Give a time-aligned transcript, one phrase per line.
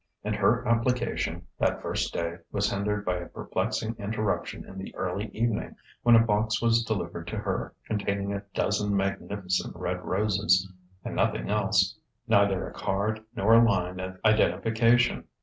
[0.23, 5.27] And her application, that first day, was hindered by a perplexing interruption in the early
[5.27, 10.67] evening, when a box was delivered to her containing a dozen magnificent red roses
[11.05, 15.25] and nothing else neither a card nor a line of identification.